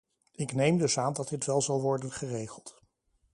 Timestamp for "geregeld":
2.11-2.81